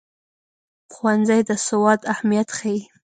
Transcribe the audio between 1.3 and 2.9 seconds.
د سواد اهمیت ښيي.